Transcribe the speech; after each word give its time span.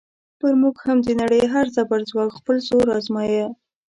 پر 0.39 0.53
موږ 0.61 0.75
هم 0.85 0.97
د 1.07 1.09
نړۍ 1.21 1.43
هر 1.53 1.65
زبرځواک 1.75 2.29
خپل 2.39 2.57
زور 2.67 2.87
ازمایه. 2.99 3.45